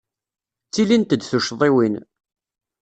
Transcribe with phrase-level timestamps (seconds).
[0.67, 1.95] Ttilint-d tuccḍiwin.